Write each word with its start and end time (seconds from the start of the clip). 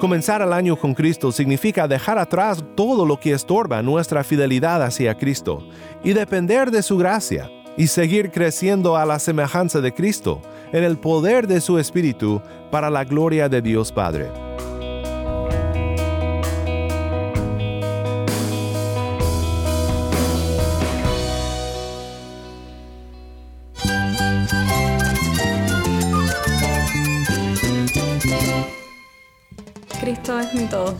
Comenzar 0.00 0.42
el 0.42 0.52
año 0.52 0.76
con 0.76 0.92
Cristo 0.92 1.32
significa 1.32 1.88
dejar 1.88 2.18
atrás 2.18 2.62
todo 2.74 3.06
lo 3.06 3.18
que 3.18 3.32
estorba 3.32 3.80
nuestra 3.80 4.22
fidelidad 4.22 4.82
hacia 4.82 5.16
Cristo 5.16 5.66
y 6.04 6.12
depender 6.12 6.70
de 6.70 6.82
su 6.82 6.98
gracia 6.98 7.50
y 7.78 7.86
seguir 7.86 8.30
creciendo 8.30 8.96
a 8.96 9.06
la 9.06 9.18
semejanza 9.18 9.80
de 9.80 9.94
Cristo 9.94 10.42
en 10.72 10.84
el 10.84 10.98
poder 10.98 11.46
de 11.46 11.62
su 11.62 11.78
Espíritu 11.78 12.42
para 12.70 12.90
la 12.90 13.04
gloria 13.04 13.48
de 13.48 13.62
Dios 13.62 13.90
Padre. 13.90 14.45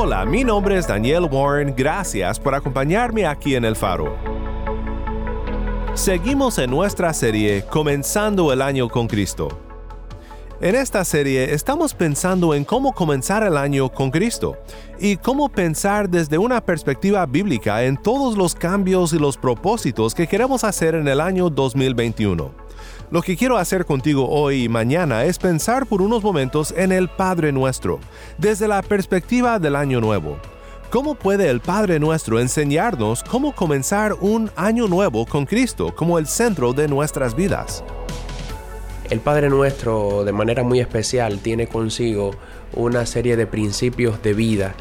Hola, 0.00 0.24
mi 0.24 0.44
nombre 0.44 0.78
es 0.78 0.86
Daniel 0.86 1.24
Warren, 1.28 1.74
gracias 1.76 2.38
por 2.38 2.54
acompañarme 2.54 3.26
aquí 3.26 3.56
en 3.56 3.64
El 3.64 3.74
Faro. 3.74 4.16
Seguimos 5.94 6.56
en 6.58 6.70
nuestra 6.70 7.12
serie 7.12 7.64
Comenzando 7.68 8.52
el 8.52 8.62
año 8.62 8.88
con 8.88 9.08
Cristo. 9.08 9.48
En 10.60 10.76
esta 10.76 11.04
serie 11.04 11.52
estamos 11.52 11.94
pensando 11.94 12.54
en 12.54 12.64
cómo 12.64 12.92
comenzar 12.92 13.42
el 13.42 13.56
año 13.56 13.88
con 13.88 14.12
Cristo 14.12 14.56
y 15.00 15.16
cómo 15.16 15.48
pensar 15.48 16.08
desde 16.08 16.38
una 16.38 16.64
perspectiva 16.64 17.26
bíblica 17.26 17.82
en 17.82 18.00
todos 18.00 18.38
los 18.38 18.54
cambios 18.54 19.12
y 19.12 19.18
los 19.18 19.36
propósitos 19.36 20.14
que 20.14 20.28
queremos 20.28 20.62
hacer 20.62 20.94
en 20.94 21.08
el 21.08 21.20
año 21.20 21.50
2021. 21.50 22.67
Lo 23.10 23.22
que 23.22 23.38
quiero 23.38 23.56
hacer 23.56 23.86
contigo 23.86 24.28
hoy 24.28 24.64
y 24.64 24.68
mañana 24.68 25.24
es 25.24 25.38
pensar 25.38 25.86
por 25.86 26.02
unos 26.02 26.22
momentos 26.22 26.74
en 26.76 26.92
el 26.92 27.08
Padre 27.08 27.52
Nuestro, 27.52 28.00
desde 28.36 28.68
la 28.68 28.82
perspectiva 28.82 29.58
del 29.58 29.76
año 29.76 29.98
nuevo. 29.98 30.36
¿Cómo 30.90 31.14
puede 31.14 31.48
el 31.48 31.60
Padre 31.60 31.98
Nuestro 32.00 32.38
enseñarnos 32.38 33.24
cómo 33.24 33.54
comenzar 33.54 34.12
un 34.20 34.50
año 34.56 34.88
nuevo 34.88 35.24
con 35.24 35.46
Cristo 35.46 35.94
como 35.96 36.18
el 36.18 36.26
centro 36.26 36.74
de 36.74 36.86
nuestras 36.86 37.34
vidas? 37.34 37.82
El 39.08 39.20
Padre 39.20 39.48
Nuestro 39.48 40.22
de 40.24 40.32
manera 40.32 40.62
muy 40.62 40.80
especial 40.80 41.38
tiene 41.38 41.66
consigo 41.66 42.32
una 42.74 43.06
serie 43.06 43.38
de 43.38 43.46
principios 43.46 44.22
de 44.22 44.34
vida 44.34 44.74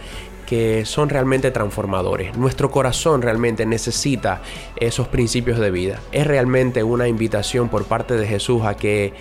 que 0.48 0.86
son 0.86 1.10
realmente 1.10 1.52
transformadores. 1.52 2.36
Nuestro 2.38 2.72
corazón 2.72 3.22
realmente 3.22 3.66
necesita 3.66 4.42
esos 4.78 5.08
principios 5.10 5.60
de 5.60 5.70
vida. 5.70 6.00
Es 6.14 6.26
realmente 6.26 6.84
una 6.84 7.08
invitación 7.08 7.70
por 7.70 7.84
parte 7.84 8.16
de 8.16 8.26
Jesús 8.26 8.64
a 8.64 8.76
que 8.76 9.14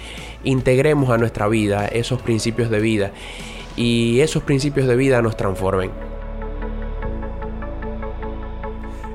integremos 0.45 1.11
a 1.11 1.19
nuestra 1.19 1.49
vida 1.49 1.87
esos 1.89 2.23
principios 2.23 2.71
de 2.71 2.81
vida 2.81 3.11
y 3.77 4.21
esos 4.21 4.45
principios 4.45 4.87
de 4.87 4.97
vida 4.97 5.21
nos 5.21 5.37
transformen. 5.37 5.91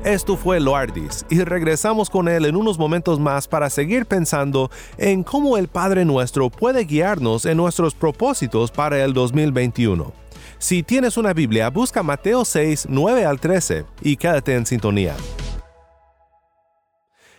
Esto 0.04 0.36
fue 0.36 0.60
Loardis 0.60 1.26
y 1.30 1.42
regresamos 1.44 2.10
con 2.10 2.28
él 2.28 2.46
en 2.46 2.56
unos 2.56 2.78
momentos 2.78 3.20
más 3.20 3.48
para 3.48 3.70
seguir 3.70 4.06
pensando 4.06 4.70
en 4.98 5.24
cómo 5.24 5.58
el 5.58 5.70
Padre 5.70 6.06
Nuestro 6.06 6.50
puede 6.50 6.84
guiarnos 6.86 7.46
en 7.46 7.56
nuestros 7.58 7.94
propósitos 7.94 8.70
para 8.72 9.02
el 9.04 9.14
2021. 9.14 10.21
Si 10.62 10.84
tienes 10.84 11.18
una 11.18 11.34
Biblia, 11.34 11.72
busca 11.72 12.04
Mateo 12.04 12.46
6, 12.46 12.86
9 12.88 13.26
al 13.26 13.40
13 13.40 13.84
y 14.04 14.16
quédate 14.16 14.54
en 14.54 14.68
sintonía. 14.68 15.16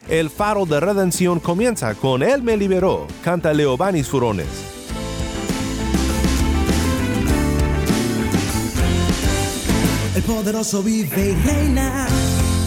El 0.09 0.28
faro 0.28 0.66
de 0.66 0.81
redención 0.81 1.38
comienza 1.38 1.94
con 1.94 2.25
Él 2.25 2.43
me 2.43 2.56
liberó, 2.56 3.06
canta 3.22 3.55
Leobanis 3.55 4.09
Furones. 4.09 4.49
El 10.16 10.22
poderoso 10.25 10.83
vive 10.83 11.28
y 11.28 11.47
reina 11.47 12.09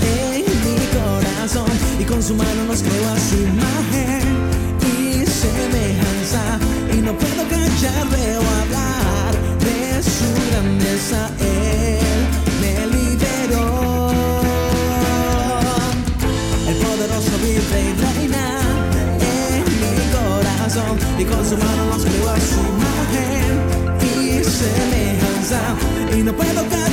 en 0.02 0.46
mi 0.46 0.78
corazón 0.98 1.68
y 2.00 2.06
con 2.06 2.24
su 2.24 2.34
mano 2.34 2.64
nos 2.64 2.82
creó 2.82 3.10
a 3.10 3.20
su 3.20 3.36
imagen 3.36 4.15
no 26.25 26.34
puedo 26.34 26.84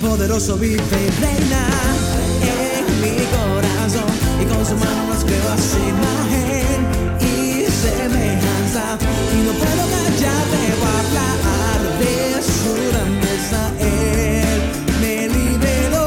Poderoso 0.00 0.56
vive 0.56 0.76
y 0.76 0.78
en 2.48 2.84
mi 3.00 3.16
corazón 3.34 4.12
y 4.40 4.44
con 4.44 4.64
su 4.66 4.74
mano 4.76 5.06
nos 5.08 5.24
creó 5.24 5.48
a 5.48 5.56
su 5.56 5.78
imagen 5.78 6.86
y 7.20 7.64
semejanza 7.70 8.98
y 9.32 9.36
no 9.46 9.52
puedo 9.52 9.86
callar, 9.88 10.44
debo 10.52 10.86
hablar 11.00 11.80
de 11.98 12.42
su 12.42 12.72
grandeza. 12.90 13.60
Él 13.80 14.60
me 15.00 15.28
liberó, 15.28 16.06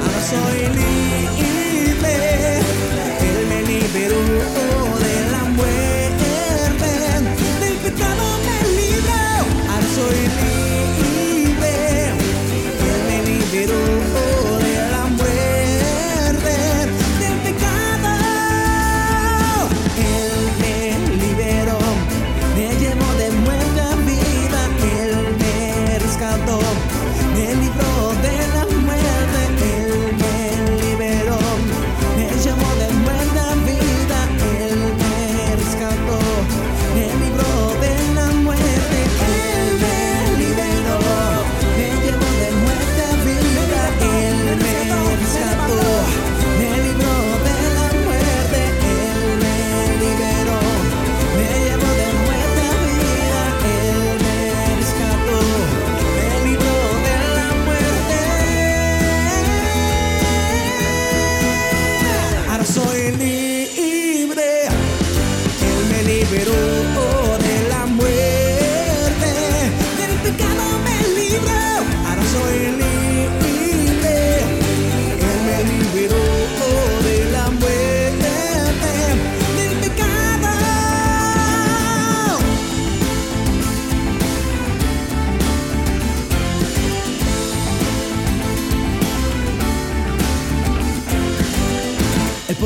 ahora 0.00 0.20
soy 0.30 0.60
libre. 0.68 0.93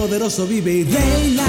Poderoso 0.08 0.46
vive 0.46 0.72
y 0.72 0.84
reina. 0.84 1.44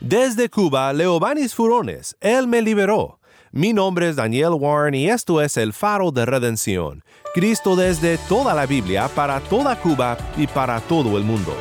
Desde 0.00 0.48
Cuba, 0.48 0.92
Leobanis 0.92 1.54
Furones, 1.54 2.16
Él 2.20 2.48
me 2.48 2.62
liberó. 2.62 3.20
Mi 3.52 3.72
nombre 3.72 4.08
es 4.08 4.16
Daniel 4.16 4.50
Warren 4.58 4.94
y 4.94 5.08
esto 5.08 5.40
es 5.40 5.56
el 5.56 5.72
faro 5.72 6.10
de 6.10 6.26
redención. 6.26 7.04
Cristo 7.32 7.76
desde 7.76 8.18
toda 8.28 8.54
la 8.54 8.66
Biblia, 8.66 9.08
para 9.14 9.38
toda 9.40 9.78
Cuba 9.80 10.18
y 10.36 10.48
para 10.48 10.80
todo 10.80 11.16
el 11.16 11.22
mundo. 11.22 11.56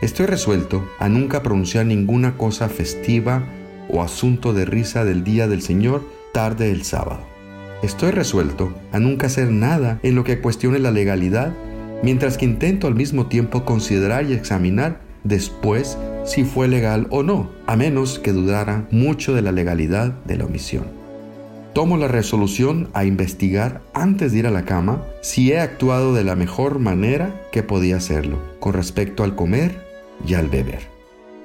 Estoy 0.00 0.26
resuelto 0.26 0.88
a 0.98 1.08
nunca 1.10 1.42
pronunciar 1.42 1.84
ninguna 1.84 2.38
cosa 2.38 2.70
festiva 2.70 3.44
o 3.90 4.02
asunto 4.02 4.54
de 4.54 4.64
risa 4.64 5.04
del 5.04 5.22
día 5.22 5.48
del 5.48 5.60
Señor 5.60 6.02
tarde 6.32 6.68
del 6.68 6.84
sábado. 6.84 7.33
Estoy 7.84 8.12
resuelto 8.12 8.72
a 8.92 8.98
nunca 8.98 9.26
hacer 9.26 9.50
nada 9.50 10.00
en 10.02 10.14
lo 10.14 10.24
que 10.24 10.40
cuestione 10.40 10.78
la 10.78 10.90
legalidad, 10.90 11.52
mientras 12.02 12.38
que 12.38 12.46
intento 12.46 12.86
al 12.86 12.94
mismo 12.94 13.26
tiempo 13.26 13.66
considerar 13.66 14.24
y 14.24 14.32
examinar 14.32 15.02
después 15.22 15.98
si 16.24 16.44
fue 16.44 16.66
legal 16.66 17.06
o 17.10 17.22
no, 17.22 17.50
a 17.66 17.76
menos 17.76 18.18
que 18.18 18.32
dudara 18.32 18.88
mucho 18.90 19.34
de 19.34 19.42
la 19.42 19.52
legalidad 19.52 20.14
de 20.24 20.38
la 20.38 20.46
omisión. 20.46 20.86
Tomo 21.74 21.98
la 21.98 22.08
resolución 22.08 22.88
a 22.94 23.04
investigar 23.04 23.82
antes 23.92 24.32
de 24.32 24.38
ir 24.38 24.46
a 24.46 24.50
la 24.50 24.64
cama 24.64 25.02
si 25.20 25.52
he 25.52 25.60
actuado 25.60 26.14
de 26.14 26.24
la 26.24 26.36
mejor 26.36 26.78
manera 26.78 27.38
que 27.52 27.62
podía 27.62 27.96
hacerlo 27.96 28.38
con 28.60 28.72
respecto 28.72 29.24
al 29.24 29.34
comer 29.34 29.78
y 30.26 30.32
al 30.32 30.48
beber. 30.48 30.93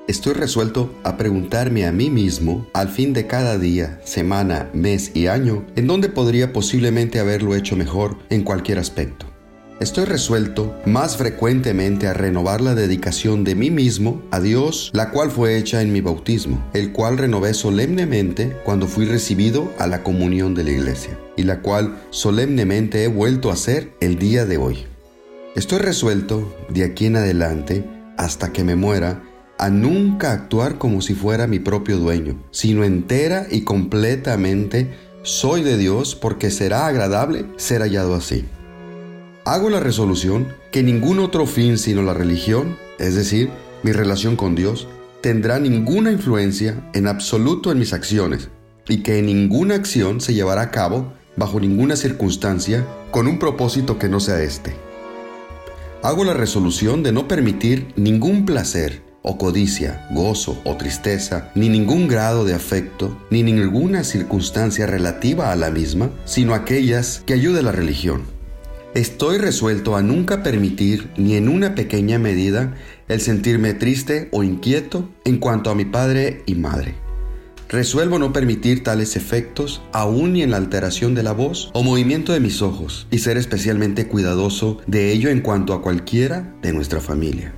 Estoy 0.10 0.34
resuelto 0.34 0.92
a 1.04 1.18
preguntarme 1.18 1.86
a 1.86 1.92
mí 1.92 2.10
mismo, 2.10 2.66
al 2.74 2.90
fin 2.90 3.14
de 3.14 3.28
cada 3.28 3.60
día, 3.60 4.02
semana, 4.04 4.68
mes 4.74 5.12
y 5.14 5.28
año, 5.28 5.68
en 5.76 5.86
dónde 5.86 6.10
podría 6.10 6.52
posiblemente 6.52 7.20
haberlo 7.20 7.54
hecho 7.54 7.76
mejor 7.76 8.18
en 8.32 8.42
cualquier 8.42 8.80
aspecto. 8.80 9.28
Estoy 9.80 10.06
resuelto 10.06 10.76
más 10.88 11.16
frecuentemente 11.16 12.08
a 12.08 12.16
renovar 12.16 12.60
la 12.60 12.74
dedicación 12.74 13.44
de 13.44 13.54
mí 13.54 13.70
mismo 13.70 14.24
a 14.32 14.40
Dios, 14.40 14.90
la 14.96 15.12
cual 15.12 15.30
fue 15.30 15.60
hecha 15.60 15.84
en 15.84 15.94
mi 15.94 16.02
bautismo, 16.02 16.68
el 16.74 16.92
cual 16.92 17.20
renové 17.20 17.54
solemnemente 17.54 18.58
cuando 18.66 18.88
fui 18.88 19.06
recibido 19.06 19.72
a 19.78 19.86
la 19.86 20.02
comunión 20.02 20.56
de 20.56 20.64
la 20.64 20.72
iglesia, 20.72 21.20
y 21.38 21.44
la 21.44 21.62
cual 21.62 22.02
solemnemente 22.10 23.04
he 23.04 23.08
vuelto 23.10 23.52
a 23.52 23.54
hacer 23.54 23.92
el 24.02 24.18
día 24.18 24.48
de 24.48 24.58
hoy. 24.58 24.88
Estoy 25.56 25.78
resuelto, 25.78 26.58
de 26.68 26.84
aquí 26.84 27.06
en 27.06 27.18
adelante, 27.18 27.86
hasta 28.18 28.52
que 28.52 28.64
me 28.64 28.76
muera, 28.76 29.22
a 29.60 29.70
nunca 29.70 30.32
actuar 30.32 30.78
como 30.78 31.02
si 31.02 31.14
fuera 31.14 31.46
mi 31.46 31.60
propio 31.60 31.98
dueño, 31.98 32.42
sino 32.50 32.86
entera 32.86 33.46
y 33.52 33.62
completamente 33.62 34.90
soy 35.22 35.64
de 35.64 35.78
Dios 35.78 36.16
porque 36.16 36.50
será 36.50 36.88
agradable 36.88 37.46
ser 37.58 37.82
hallado 37.82 38.16
así. 38.16 38.46
Hago 39.44 39.70
la 39.70 39.82
resolución 39.82 40.48
que 40.72 40.82
ningún 40.82 41.20
otro 41.20 41.46
fin 41.46 41.78
sino 41.78 42.02
la 42.04 42.14
religión, 42.14 42.78
es 43.00 43.16
decir, 43.16 43.50
mi 43.84 43.92
relación 43.92 44.38
con 44.38 44.56
Dios, 44.56 44.88
tendrá 45.20 45.60
ninguna 45.60 46.14
influencia 46.14 46.82
en 46.94 47.08
absoluto 47.08 47.70
en 47.70 47.80
mis 47.80 47.92
acciones 47.92 48.48
y 48.88 49.04
que 49.04 49.22
ninguna 49.22 49.76
acción 49.76 50.22
se 50.22 50.34
llevará 50.34 50.62
a 50.62 50.72
cabo 50.72 51.12
bajo 51.36 51.60
ninguna 51.60 51.98
circunstancia 51.98 52.88
con 53.12 53.28
un 53.28 53.38
propósito 53.40 54.00
que 54.00 54.08
no 54.08 54.22
sea 54.22 54.42
este. 54.42 54.74
Hago 56.02 56.24
la 56.24 56.34
resolución 56.34 57.04
de 57.04 57.12
no 57.12 57.28
permitir 57.28 57.92
ningún 57.98 58.46
placer 58.46 59.09
o 59.22 59.38
codicia, 59.38 60.08
gozo 60.12 60.62
o 60.64 60.76
tristeza, 60.76 61.52
ni 61.56 61.70
ningún 61.70 62.08
grado 62.08 62.46
de 62.46 62.54
afecto, 62.54 63.18
ni 63.30 63.44
ninguna 63.44 64.04
circunstancia 64.04 64.86
relativa 64.86 65.52
a 65.52 65.56
la 65.56 65.72
misma, 65.72 66.12
sino 66.26 66.54
aquellas 66.54 67.24
que 67.26 67.34
ayude 67.34 67.64
la 67.64 67.72
religión. 67.72 68.24
Estoy 68.96 69.38
resuelto 69.38 69.96
a 69.96 70.02
nunca 70.02 70.42
permitir, 70.42 71.10
ni 71.16 71.36
en 71.36 71.48
una 71.48 71.76
pequeña 71.76 72.18
medida, 72.18 72.76
el 73.08 73.22
sentirme 73.22 73.76
triste 73.76 74.30
o 74.32 74.44
inquieto 74.44 75.10
en 75.26 75.38
cuanto 75.38 75.70
a 75.70 75.76
mi 75.76 75.86
padre 75.86 76.42
y 76.48 76.56
madre. 76.56 76.96
Resuelvo 77.70 78.18
no 78.18 78.34
permitir 78.34 78.84
tales 78.84 79.16
efectos 79.16 79.84
aún 79.94 80.34
ni 80.34 80.42
en 80.42 80.50
la 80.50 80.58
alteración 80.58 81.14
de 81.14 81.22
la 81.22 81.34
voz 81.34 81.70
o 81.74 81.84
movimiento 81.84 82.34
de 82.34 82.40
mis 82.40 82.64
ojos 82.64 83.06
y 83.12 83.20
ser 83.20 83.38
especialmente 83.38 84.08
cuidadoso 84.08 84.80
de 84.88 85.12
ello 85.12 85.30
en 85.30 85.42
cuanto 85.42 85.74
a 85.74 85.84
cualquiera 85.84 86.56
de 86.64 86.74
nuestra 86.74 87.00
familia. 87.00 87.54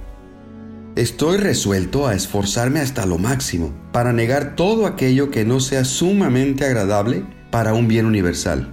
Estoy 0.97 1.37
resuelto 1.37 2.05
a 2.05 2.15
esforzarme 2.15 2.81
hasta 2.81 3.05
lo 3.05 3.17
máximo 3.17 3.71
para 3.93 4.11
negar 4.11 4.57
todo 4.57 4.85
aquello 4.85 5.31
que 5.31 5.45
no 5.45 5.61
sea 5.61 5.85
sumamente 5.85 6.65
agradable 6.65 7.23
para 7.49 7.73
un 7.73 7.87
bien 7.87 8.05
universal, 8.05 8.67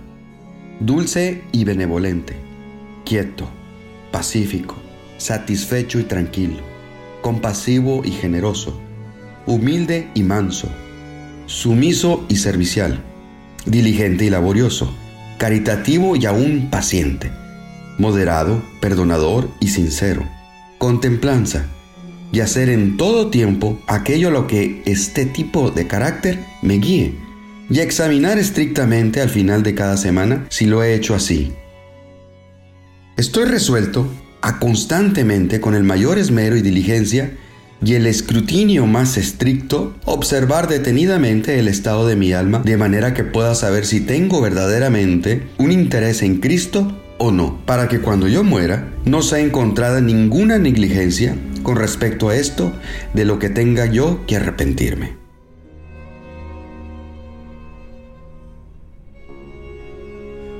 dulce 0.80 1.44
y 1.52 1.62
benevolente, 1.62 2.36
quieto, 3.04 3.48
pacífico, 4.10 4.74
satisfecho 5.16 6.00
y 6.00 6.02
tranquilo, 6.02 6.58
compasivo 7.22 8.02
y 8.04 8.10
generoso, 8.10 8.80
humilde 9.46 10.10
y 10.12 10.24
manso, 10.24 10.68
sumiso 11.46 12.26
y 12.28 12.36
servicial, 12.36 13.00
diligente 13.64 14.24
y 14.24 14.30
laborioso, 14.30 14.92
caritativo 15.38 16.16
y 16.16 16.26
aún 16.26 16.68
paciente, 16.68 17.30
moderado, 17.96 18.60
perdonador 18.80 19.48
y 19.60 19.68
sincero, 19.68 20.28
contemplanza, 20.78 21.66
y 22.32 22.40
hacer 22.40 22.68
en 22.68 22.96
todo 22.96 23.28
tiempo 23.28 23.80
aquello 23.86 24.28
a 24.28 24.32
lo 24.32 24.46
que 24.46 24.82
este 24.84 25.26
tipo 25.26 25.70
de 25.70 25.86
carácter 25.86 26.44
me 26.62 26.74
guíe, 26.74 27.14
y 27.70 27.80
examinar 27.80 28.38
estrictamente 28.38 29.20
al 29.20 29.28
final 29.28 29.62
de 29.62 29.74
cada 29.74 29.96
semana 29.96 30.46
si 30.48 30.66
lo 30.66 30.82
he 30.82 30.94
hecho 30.94 31.14
así. 31.14 31.52
Estoy 33.16 33.46
resuelto 33.46 34.08
a 34.40 34.58
constantemente, 34.58 35.60
con 35.60 35.74
el 35.74 35.82
mayor 35.82 36.18
esmero 36.18 36.56
y 36.56 36.62
diligencia, 36.62 37.36
y 37.84 37.94
el 37.94 38.06
escrutinio 38.06 38.86
más 38.86 39.16
estricto, 39.16 39.94
observar 40.04 40.68
detenidamente 40.68 41.58
el 41.58 41.68
estado 41.68 42.06
de 42.06 42.16
mi 42.16 42.32
alma 42.32 42.60
de 42.64 42.76
manera 42.76 43.14
que 43.14 43.24
pueda 43.24 43.54
saber 43.54 43.86
si 43.86 44.00
tengo 44.00 44.40
verdaderamente 44.40 45.48
un 45.58 45.70
interés 45.70 46.22
en 46.22 46.38
Cristo 46.38 47.00
o 47.18 47.30
no, 47.30 47.64
para 47.66 47.88
que 47.88 48.00
cuando 48.00 48.28
yo 48.28 48.44
muera 48.44 48.88
no 49.04 49.22
sea 49.22 49.40
encontrada 49.40 50.00
ninguna 50.00 50.58
negligencia 50.58 51.36
con 51.68 51.76
respecto 51.76 52.30
a 52.30 52.34
esto 52.34 52.72
de 53.12 53.26
lo 53.26 53.38
que 53.38 53.50
tenga 53.50 53.84
yo 53.84 54.24
que 54.26 54.36
arrepentirme. 54.36 55.18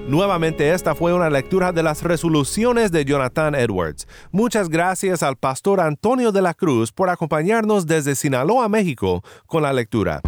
Nuevamente 0.06 0.74
esta 0.74 0.94
fue 0.94 1.14
una 1.14 1.30
lectura 1.30 1.72
de 1.72 1.82
las 1.82 2.02
resoluciones 2.02 2.92
de 2.92 3.06
Jonathan 3.06 3.54
Edwards. 3.54 4.06
Muchas 4.32 4.68
gracias 4.68 5.22
al 5.22 5.36
pastor 5.36 5.80
Antonio 5.80 6.30
de 6.30 6.42
la 6.42 6.52
Cruz 6.52 6.92
por 6.92 7.08
acompañarnos 7.08 7.86
desde 7.86 8.14
Sinaloa, 8.14 8.68
México, 8.68 9.24
con 9.46 9.62
la 9.62 9.72
lectura. 9.72 10.20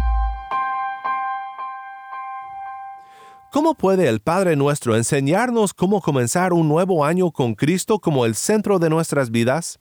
¿Cómo 3.51 3.75
puede 3.75 4.07
el 4.07 4.19
Padre 4.19 4.55
nuestro 4.55 4.95
enseñarnos 4.95 5.75
cómo 5.75 6.01
comenzar 6.01 6.53
un 6.53 6.67
nuevo 6.67 7.05
año 7.05 7.29
con 7.29 7.53
Cristo 7.53 7.99
como 7.99 8.25
el 8.25 8.33
centro 8.33 8.79
de 8.79 8.89
nuestras 8.89 9.29
vidas? 9.29 9.79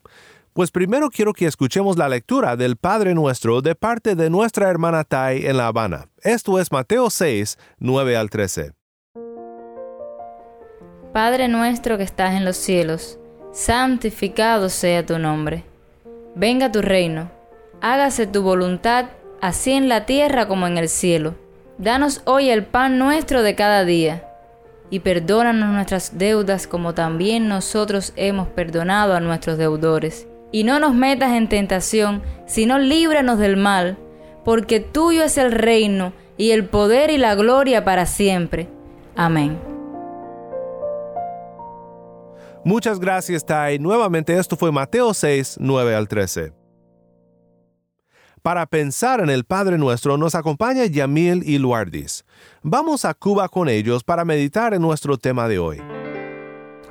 Pues 0.61 0.71
primero 0.71 1.09
quiero 1.09 1.33
que 1.33 1.47
escuchemos 1.47 1.97
la 1.97 2.07
lectura 2.07 2.55
del 2.55 2.77
Padre 2.77 3.15
nuestro 3.15 3.63
de 3.63 3.75
parte 3.75 4.15
de 4.15 4.29
nuestra 4.29 4.69
hermana 4.69 5.05
Tai 5.05 5.47
en 5.47 5.57
La 5.57 5.69
Habana. 5.69 6.09
Esto 6.23 6.59
es 6.59 6.71
Mateo 6.71 7.09
6, 7.09 7.57
9 7.79 8.15
al 8.19 8.29
13. 8.29 8.73
Padre 11.15 11.49
nuestro 11.49 11.97
que 11.97 12.03
estás 12.03 12.35
en 12.35 12.45
los 12.45 12.59
cielos, 12.59 13.19
santificado 13.55 14.69
sea 14.69 15.07
tu 15.07 15.19
nombre. 15.19 15.65
Venga 16.35 16.71
tu 16.71 16.83
reino, 16.83 17.31
hágase 17.81 18.27
tu 18.27 18.43
voluntad, 18.43 19.07
así 19.41 19.73
en 19.73 19.89
la 19.89 20.05
tierra 20.05 20.47
como 20.47 20.67
en 20.67 20.77
el 20.77 20.91
cielo. 20.91 21.37
Danos 21.79 22.21
hoy 22.27 22.51
el 22.51 22.67
pan 22.67 22.99
nuestro 22.99 23.43
de 23.43 23.55
cada 23.55 23.87
día, 23.87 24.29
y 24.91 25.01
perdónanos 25.01 25.71
nuestras 25.71 26.19
deudas 26.19 26.67
como 26.67 26.93
también 26.93 27.49
nosotros 27.49 28.13
hemos 28.17 28.47
perdonado 28.49 29.15
a 29.15 29.21
nuestros 29.21 29.57
deudores. 29.57 30.27
Y 30.53 30.65
no 30.65 30.81
nos 30.81 30.95
metas 30.95 31.33
en 31.33 31.49
tentación, 31.49 32.23
sino 32.47 32.79
líbranos 32.79 33.39
del 33.39 33.57
mal, 33.57 33.99
porque 34.45 34.81
tuyo 34.81 35.23
es 35.23 35.39
el 35.39 35.53
reino, 35.53 36.13
y 36.37 36.53
el 36.53 36.65
poder 36.65 37.11
y 37.11 37.19
la 37.19 37.35
gloria 37.35 37.85
para 37.85 38.07
siempre. 38.07 38.69
Amén. 39.15 39.61
Muchas 42.65 42.99
gracias, 42.99 43.45
Tai. 43.45 43.79
Nuevamente 43.79 44.37
esto 44.37 44.57
fue 44.57 44.73
Mateo 44.73 45.13
6, 45.13 45.57
9 45.61 45.95
al 45.95 46.09
13. 46.09 46.53
Para 48.43 48.65
pensar 48.67 49.21
en 49.21 49.29
el 49.29 49.45
Padre 49.45 49.77
Nuestro 49.77 50.17
nos 50.17 50.35
acompaña 50.35 50.87
Yamil 50.87 51.43
y 51.45 51.59
Luardis. 51.59 52.25
Vamos 52.63 53.05
a 53.05 53.13
Cuba 53.13 53.49
con 53.49 53.69
ellos 53.69 54.03
para 54.03 54.25
meditar 54.25 54.73
en 54.73 54.81
nuestro 54.81 55.19
tema 55.19 55.47
de 55.47 55.59
hoy. 55.59 56.00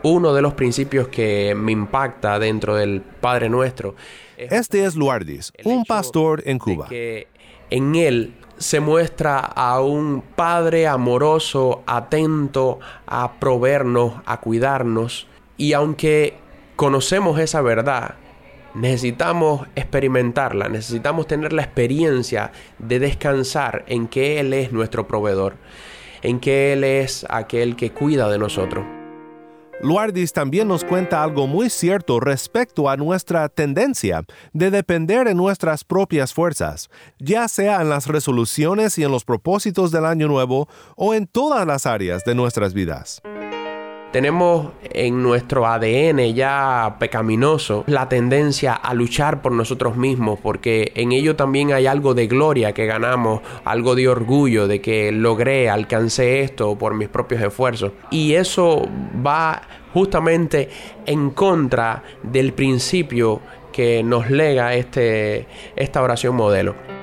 Uno 0.03 0.33
de 0.33 0.41
los 0.41 0.53
principios 0.53 1.09
que 1.09 1.53
me 1.55 1.71
impacta 1.71 2.39
dentro 2.39 2.75
del 2.75 3.01
Padre 3.01 3.49
Nuestro 3.49 3.95
Este 4.37 4.85
es 4.85 4.95
Luardis, 4.95 5.51
un 5.65 5.83
pastor 5.83 6.41
en 6.45 6.57
Cuba. 6.57 6.87
que 6.87 7.27
en 7.69 7.95
él 7.95 8.33
se 8.57 8.79
muestra 8.79 9.39
a 9.39 9.81
un 9.81 10.21
Padre 10.35 10.87
amoroso, 10.87 11.83
atento 11.85 12.79
a 13.07 13.33
proveernos, 13.39 14.15
a 14.25 14.39
cuidarnos. 14.39 15.27
Y 15.57 15.73
aunque 15.73 16.35
conocemos 16.75 17.39
esa 17.39 17.61
verdad, 17.61 18.15
necesitamos 18.73 19.67
experimentarla, 19.75 20.69
necesitamos 20.69 21.27
tener 21.27 21.53
la 21.53 21.63
experiencia 21.63 22.51
de 22.77 22.99
descansar 22.99 23.83
en 23.87 24.07
que 24.07 24.39
Él 24.39 24.53
es 24.53 24.71
nuestro 24.71 25.07
proveedor, 25.07 25.55
en 26.21 26.39
que 26.39 26.73
Él 26.73 26.83
es 26.83 27.25
aquel 27.29 27.75
que 27.75 27.91
cuida 27.91 28.29
de 28.29 28.37
nosotros. 28.39 28.98
Luardis 29.81 30.33
también 30.33 30.67
nos 30.67 30.83
cuenta 30.83 31.24
algo 31.24 31.48
muy 31.48 31.69
cierto 31.69 32.19
respecto 32.19 32.89
a 32.89 32.98
nuestra 32.98 33.48
tendencia 33.48 34.24
de 34.51 34.71
depender 34.71 35.27
en 35.27 35.38
nuestras 35.38 35.86
propias 35.86 36.33
fuerzas, 36.33 36.89
ya 37.17 37.48
sea 37.48 37.81
en 37.81 37.89
las 37.89 38.07
resoluciones 38.07 38.98
y 38.98 39.03
en 39.03 39.12
los 39.12 39.24
propósitos 39.24 39.91
del 39.91 40.05
año 40.05 40.27
nuevo 40.27 40.67
o 40.98 41.13
en 41.13 41.27
todas 41.27 41.65
las 41.65 41.86
áreas 41.86 42.25
de 42.25 42.36
nuestras 42.36 42.74
vidas. 42.74 43.21
Tenemos 44.11 44.71
en 44.81 45.21
nuestro 45.21 45.67
ADN 45.67 46.33
ya 46.33 46.95
pecaminoso 46.99 47.83
la 47.85 48.09
tendencia 48.09 48.73
a 48.73 48.95
luchar 48.95 49.43
por 49.43 49.51
nosotros 49.51 49.97
mismos, 49.97 50.39
porque 50.41 50.91
en 50.95 51.11
ello 51.11 51.35
también 51.35 51.73
hay 51.73 51.85
algo 51.85 52.15
de 52.15 52.25
gloria 52.25 52.73
que 52.73 52.87
ganamos, 52.87 53.41
algo 53.65 53.93
de 53.93 54.07
orgullo 54.07 54.67
de 54.67 54.81
que 54.81 55.11
logré, 55.11 55.69
alcancé 55.69 56.41
esto 56.41 56.75
por 56.75 56.95
mis 56.95 57.07
propios 57.07 57.39
esfuerzos. 57.43 57.91
Y 58.09 58.33
eso 58.33 58.87
va 59.23 59.61
justamente 59.93 60.69
en 61.05 61.29
contra 61.29 62.01
del 62.23 62.53
principio 62.53 63.41
que 63.71 64.01
nos 64.01 64.31
lega 64.31 64.73
este, 64.73 65.45
esta 65.75 66.01
oración 66.01 66.35
modelo. 66.35 66.98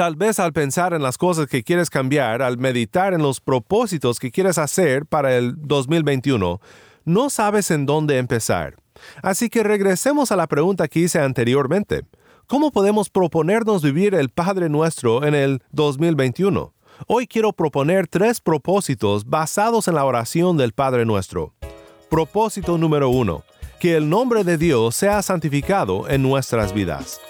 Tal 0.00 0.16
vez 0.16 0.38
al 0.38 0.54
pensar 0.54 0.94
en 0.94 1.02
las 1.02 1.18
cosas 1.18 1.46
que 1.46 1.62
quieres 1.62 1.90
cambiar, 1.90 2.40
al 2.40 2.56
meditar 2.56 3.12
en 3.12 3.20
los 3.20 3.38
propósitos 3.38 4.18
que 4.18 4.30
quieres 4.30 4.56
hacer 4.56 5.04
para 5.04 5.36
el 5.36 5.56
2021, 5.58 6.58
no 7.04 7.28
sabes 7.28 7.70
en 7.70 7.84
dónde 7.84 8.16
empezar. 8.16 8.76
Así 9.22 9.50
que 9.50 9.62
regresemos 9.62 10.32
a 10.32 10.36
la 10.36 10.46
pregunta 10.46 10.88
que 10.88 11.00
hice 11.00 11.18
anteriormente. 11.18 12.06
¿Cómo 12.46 12.70
podemos 12.70 13.10
proponernos 13.10 13.82
vivir 13.82 14.14
el 14.14 14.30
Padre 14.30 14.70
Nuestro 14.70 15.22
en 15.22 15.34
el 15.34 15.62
2021? 15.72 16.72
Hoy 17.06 17.26
quiero 17.26 17.52
proponer 17.52 18.08
tres 18.08 18.40
propósitos 18.40 19.26
basados 19.26 19.86
en 19.86 19.96
la 19.96 20.06
oración 20.06 20.56
del 20.56 20.72
Padre 20.72 21.04
Nuestro. 21.04 21.52
Propósito 22.08 22.78
número 22.78 23.10
uno, 23.10 23.44
que 23.78 23.96
el 23.96 24.08
nombre 24.08 24.44
de 24.44 24.56
Dios 24.56 24.94
sea 24.94 25.20
santificado 25.20 26.08
en 26.08 26.22
nuestras 26.22 26.72
vidas. 26.72 27.20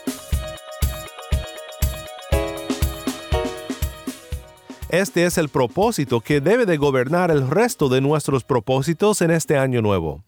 Este 4.91 5.25
es 5.25 5.39
el 5.39 5.49
propósito 5.49 6.21
que 6.21 6.41
debe 6.41 6.67
de 6.67 6.77
gobernar 6.77 7.31
el 7.31 7.49
resto 7.49 7.89
de 7.89 8.01
nuestros 8.01 8.43
propósitos 8.43 9.23
en 9.23 9.31
este 9.31 9.57
año 9.57 9.83
nuevo. 9.83 10.25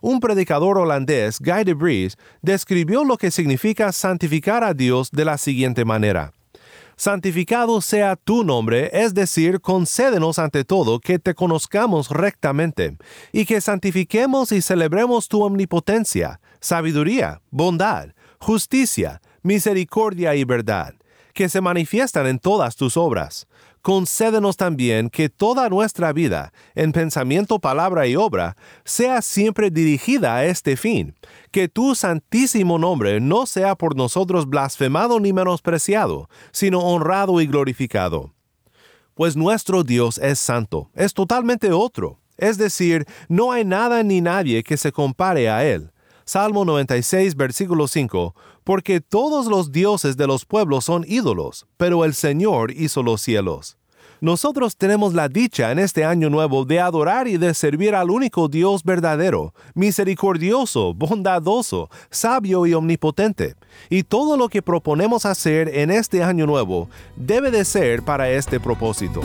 Un 0.00 0.20
predicador 0.20 0.78
holandés, 0.78 1.40
Guy 1.40 1.64
de 1.64 1.74
Vries, 1.74 2.16
describió 2.40 3.02
lo 3.02 3.16
que 3.16 3.32
significa 3.32 3.90
santificar 3.90 4.62
a 4.62 4.72
Dios 4.72 5.10
de 5.10 5.24
la 5.24 5.36
siguiente 5.36 5.84
manera. 5.84 6.32
Santificado 6.94 7.80
sea 7.80 8.14
tu 8.14 8.44
nombre, 8.44 8.88
es 8.92 9.14
decir, 9.14 9.60
concédenos 9.60 10.38
ante 10.38 10.62
todo 10.62 11.00
que 11.00 11.18
te 11.18 11.34
conozcamos 11.34 12.10
rectamente, 12.10 12.96
y 13.32 13.46
que 13.46 13.60
santifiquemos 13.60 14.52
y 14.52 14.62
celebremos 14.62 15.26
tu 15.26 15.42
omnipotencia, 15.42 16.38
sabiduría, 16.60 17.40
bondad, 17.50 18.10
justicia, 18.38 19.20
misericordia 19.42 20.36
y 20.36 20.44
verdad, 20.44 20.94
que 21.32 21.48
se 21.48 21.60
manifiestan 21.60 22.28
en 22.28 22.38
todas 22.38 22.76
tus 22.76 22.96
obras 22.96 23.48
concédenos 23.84 24.56
también 24.56 25.10
que 25.10 25.28
toda 25.28 25.68
nuestra 25.68 26.14
vida, 26.14 26.54
en 26.74 26.92
pensamiento, 26.92 27.58
palabra 27.58 28.06
y 28.06 28.16
obra, 28.16 28.56
sea 28.82 29.20
siempre 29.20 29.70
dirigida 29.70 30.36
a 30.36 30.46
este 30.46 30.78
fin, 30.78 31.14
que 31.50 31.68
tu 31.68 31.94
santísimo 31.94 32.78
nombre 32.78 33.20
no 33.20 33.44
sea 33.44 33.74
por 33.74 33.94
nosotros 33.94 34.48
blasfemado 34.48 35.20
ni 35.20 35.34
menospreciado, 35.34 36.30
sino 36.50 36.78
honrado 36.78 37.42
y 37.42 37.46
glorificado. 37.46 38.32
Pues 39.12 39.36
nuestro 39.36 39.84
Dios 39.84 40.16
es 40.16 40.38
santo, 40.38 40.90
es 40.94 41.12
totalmente 41.12 41.70
otro, 41.70 42.18
es 42.38 42.56
decir, 42.56 43.04
no 43.28 43.52
hay 43.52 43.66
nada 43.66 44.02
ni 44.02 44.22
nadie 44.22 44.62
que 44.62 44.78
se 44.78 44.92
compare 44.92 45.50
a 45.50 45.62
Él. 45.62 45.92
Salmo 46.24 46.64
96, 46.64 47.36
versículo 47.36 47.86
5, 47.86 48.34
porque 48.64 49.00
todos 49.00 49.46
los 49.46 49.70
dioses 49.70 50.16
de 50.16 50.26
los 50.26 50.46
pueblos 50.46 50.86
son 50.86 51.04
ídolos, 51.06 51.66
pero 51.76 52.04
el 52.04 52.14
Señor 52.14 52.72
hizo 52.72 53.02
los 53.02 53.20
cielos. 53.20 53.76
Nosotros 54.20 54.76
tenemos 54.78 55.12
la 55.12 55.28
dicha 55.28 55.70
en 55.70 55.78
este 55.78 56.02
año 56.02 56.30
nuevo 56.30 56.64
de 56.64 56.80
adorar 56.80 57.28
y 57.28 57.36
de 57.36 57.52
servir 57.52 57.94
al 57.94 58.10
único 58.10 58.48
Dios 58.48 58.82
verdadero, 58.82 59.52
misericordioso, 59.74 60.94
bondadoso, 60.94 61.90
sabio 62.10 62.64
y 62.64 62.72
omnipotente. 62.72 63.54
Y 63.90 64.04
todo 64.04 64.38
lo 64.38 64.48
que 64.48 64.62
proponemos 64.62 65.26
hacer 65.26 65.68
en 65.76 65.90
este 65.90 66.22
año 66.22 66.46
nuevo 66.46 66.88
debe 67.16 67.50
de 67.50 67.66
ser 67.66 68.02
para 68.02 68.30
este 68.30 68.58
propósito. 68.58 69.20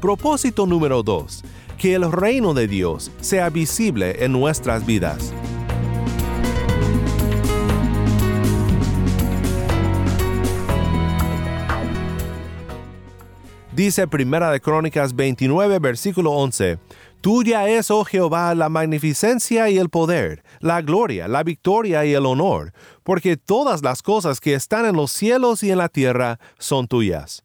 Propósito 0.00 0.66
número 0.66 1.04
2. 1.04 1.44
Que 1.78 1.94
el 1.94 2.10
reino 2.10 2.54
de 2.54 2.68
Dios 2.68 3.10
sea 3.20 3.50
visible 3.50 4.24
en 4.24 4.32
nuestras 4.32 4.86
vidas. 4.86 5.32
Dice 13.76 14.08
Primera 14.08 14.50
de 14.50 14.58
Crónicas 14.62 15.14
29, 15.14 15.78
versículo 15.80 16.32
11, 16.32 16.78
Tuya 17.20 17.68
es, 17.68 17.90
oh 17.90 18.04
Jehová, 18.04 18.54
la 18.54 18.70
magnificencia 18.70 19.68
y 19.68 19.76
el 19.76 19.90
poder, 19.90 20.42
la 20.60 20.80
gloria, 20.80 21.28
la 21.28 21.42
victoria 21.42 22.06
y 22.06 22.14
el 22.14 22.24
honor, 22.24 22.72
porque 23.02 23.36
todas 23.36 23.82
las 23.82 24.00
cosas 24.00 24.40
que 24.40 24.54
están 24.54 24.86
en 24.86 24.96
los 24.96 25.10
cielos 25.10 25.62
y 25.62 25.72
en 25.72 25.78
la 25.78 25.90
tierra 25.90 26.38
son 26.58 26.88
tuyas. 26.88 27.44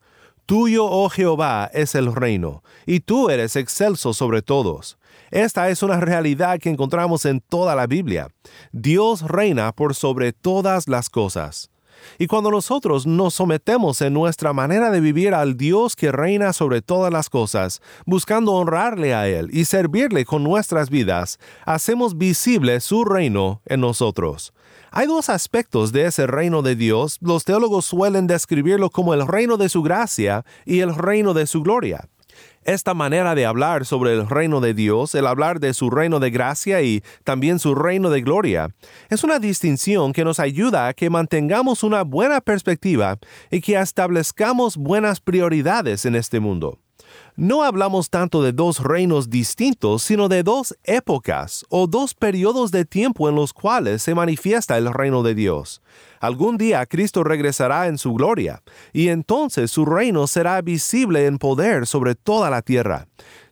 Tuyo, 0.52 0.84
oh 0.84 1.08
Jehová, 1.08 1.72
es 1.74 1.96
el 1.96 2.14
reino, 2.14 2.62
y 2.86 3.00
tú 3.00 3.30
eres 3.30 3.56
excelso 3.56 4.14
sobre 4.14 4.42
todos. 4.42 4.98
Esta 5.30 5.70
es 5.70 5.82
una 5.82 6.02
realidad 6.02 6.60
que 6.60 6.70
encontramos 6.70 7.26
en 7.26 7.40
toda 7.40 7.74
la 7.74 7.88
Biblia. 7.88 8.28
Dios 8.74 9.22
reina 9.22 9.72
por 9.72 9.96
sobre 9.96 10.34
todas 10.34 10.90
las 10.90 11.10
cosas. 11.10 11.72
Y 12.20 12.28
cuando 12.28 12.52
nosotros 12.52 13.08
nos 13.08 13.36
sometemos 13.36 14.02
en 14.02 14.14
nuestra 14.14 14.52
manera 14.52 14.92
de 14.92 15.00
vivir 15.00 15.34
al 15.34 15.56
Dios 15.56 15.96
que 15.96 16.12
reina 16.12 16.52
sobre 16.52 16.82
todas 16.82 17.14
las 17.14 17.30
cosas, 17.30 17.82
buscando 18.06 18.52
honrarle 18.52 19.14
a 19.14 19.30
Él 19.30 19.48
y 19.54 19.64
servirle 19.64 20.26
con 20.26 20.44
nuestras 20.44 20.90
vidas, 20.90 21.40
hacemos 21.66 22.18
visible 22.18 22.82
su 22.82 23.06
reino 23.06 23.62
en 23.68 23.80
nosotros. 23.80 24.52
Hay 24.94 25.08
dos 25.08 25.30
aspectos 25.30 25.94
de 25.94 26.06
ese 26.06 26.28
reino 26.28 26.62
de 26.62 26.76
Dios. 26.76 27.18
Los 27.22 27.46
teólogos 27.46 27.86
suelen 27.86 28.28
describirlo 28.28 28.90
como 28.90 29.14
el 29.14 29.26
reino 29.26 29.56
de 29.56 29.70
su 29.70 29.82
gracia 29.84 30.44
y 30.66 30.82
el 30.82 30.94
reino 30.94 31.34
de 31.34 31.48
su 31.48 31.64
gloria. 31.64 32.10
Esta 32.66 32.94
manera 32.94 33.34
de 33.34 33.46
hablar 33.46 33.86
sobre 33.86 34.12
el 34.12 34.28
reino 34.28 34.60
de 34.60 34.74
Dios, 34.74 35.16
el 35.16 35.28
hablar 35.28 35.62
de 35.62 35.74
su 35.74 35.90
reino 35.90 36.20
de 36.20 36.30
gracia 36.30 36.82
y 36.82 37.04
también 37.24 37.60
su 37.60 37.74
reino 37.74 38.10
de 38.10 38.22
gloria, 38.22 38.76
es 39.10 39.24
una 39.24 39.40
distinción 39.40 40.12
que 40.12 40.26
nos 40.26 40.42
ayuda 40.42 40.90
a 40.90 40.94
que 40.94 41.10
mantengamos 41.10 41.84
una 41.84 42.04
buena 42.04 42.42
perspectiva 42.42 43.18
y 43.50 43.62
que 43.62 43.80
establezcamos 43.80 44.76
buenas 44.76 45.22
prioridades 45.22 46.06
en 46.06 46.16
este 46.16 46.42
mundo 46.42 46.80
no 47.36 47.64
hablamos 47.64 48.10
tanto 48.10 48.44
de 48.44 48.52
dos 48.52 48.84
reinos 48.84 49.30
distintos, 49.30 50.04
sino 50.04 50.28
de 50.28 50.44
dos 50.44 50.76
épocas 50.84 51.66
o 51.70 51.88
dos 51.88 52.14
periodos 52.14 52.72
de 52.72 52.86
tiempo 52.86 53.30
en 53.30 53.36
los 53.36 53.54
cuales 53.54 54.02
se 54.02 54.14
manifiesta 54.14 54.78
el 54.78 54.94
reino 54.94 55.24
de 55.24 55.36
Dios. 55.36 55.82
Algún 56.20 56.58
día 56.58 56.86
Cristo 56.86 57.24
regresará 57.24 57.88
en 57.88 57.98
su 57.98 58.14
gloria, 58.14 58.62
y 58.94 59.08
entonces 59.08 59.72
su 59.72 59.86
reino 59.86 60.28
será 60.28 60.62
visible 60.62 61.26
en 61.26 61.38
poder 61.38 61.88
sobre 61.88 62.16
toda 62.16 62.50
la 62.50 62.62
tierra. 62.62 63.08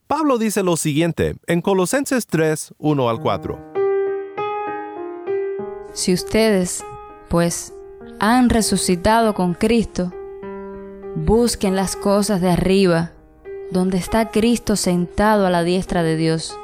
Pablo 0.08 0.38
dice 0.38 0.64
lo 0.64 0.76
siguiente 0.76 1.36
en 1.48 1.62
Colosenses 1.62 2.28
3, 2.28 2.74
1 2.78 3.10
al 3.10 3.20
4. 3.20 3.60
Si 5.94 6.14
ustedes, 6.14 6.84
pues, 7.30 7.74
han 8.20 8.50
resucitado 8.50 9.34
con 9.34 9.54
Cristo, 9.54 10.12
busquen 11.16 11.76
las 11.76 11.96
cosas 11.96 12.42
de 12.42 12.50
arriba 12.50 13.14
donde 13.72 13.98
está 13.98 14.30
Cristo 14.32 14.76
sentado 14.76 15.46
a 15.46 15.50
la 15.50 15.64
diestra 15.64 16.04
de 16.04 16.16
Dios. 16.16 16.58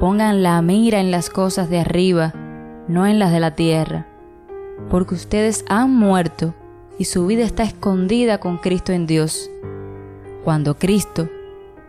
Pongan 0.00 0.42
la 0.42 0.60
mira 0.60 1.00
en 1.00 1.10
las 1.10 1.30
cosas 1.30 1.70
de 1.70 1.78
arriba, 1.78 2.32
no 2.88 3.06
en 3.06 3.18
las 3.18 3.32
de 3.32 3.40
la 3.40 3.52
tierra, 3.52 4.06
porque 4.90 5.14
ustedes 5.14 5.64
han 5.68 5.94
muerto 5.94 6.54
y 6.98 7.04
su 7.04 7.26
vida 7.26 7.44
está 7.44 7.62
escondida 7.62 8.38
con 8.38 8.58
Cristo 8.58 8.92
en 8.92 9.06
Dios. 9.06 9.50
Cuando 10.42 10.76
Cristo, 10.76 11.28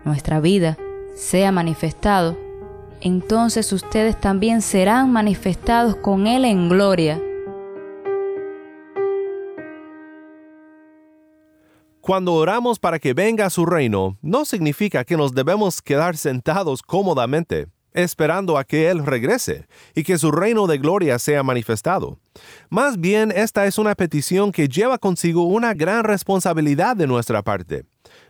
nuestra 0.03 0.39
vida, 0.39 0.77
sea 1.15 1.51
manifestado, 1.51 2.37
entonces 3.01 3.73
ustedes 3.73 4.19
también 4.19 4.61
serán 4.61 5.11
manifestados 5.11 5.95
con 5.95 6.27
Él 6.27 6.45
en 6.45 6.69
gloria. 6.69 7.21
Cuando 12.05 12.35
oramos 12.35 12.77
para 12.77 12.99
que 12.99 13.15
venga 13.15 13.49
su 13.49 13.65
reino, 13.65 14.15
no 14.21 14.45
significa 14.45 15.03
que 15.03 15.17
nos 15.17 15.33
debemos 15.33 15.81
quedar 15.81 16.17
sentados 16.17 16.83
cómodamente, 16.83 17.65
esperando 17.93 18.59
a 18.59 18.63
que 18.63 18.91
Él 18.91 19.03
regrese 19.03 19.65
y 19.95 20.03
que 20.03 20.19
su 20.19 20.31
reino 20.31 20.67
de 20.67 20.77
gloria 20.77 21.17
sea 21.17 21.41
manifestado. 21.41 22.19
Más 22.69 22.99
bien, 22.99 23.33
esta 23.35 23.65
es 23.65 23.79
una 23.79 23.95
petición 23.95 24.51
que 24.51 24.67
lleva 24.67 24.99
consigo 24.99 25.45
una 25.45 25.73
gran 25.73 26.03
responsabilidad 26.03 26.95
de 26.95 27.07
nuestra 27.07 27.41
parte. 27.41 27.85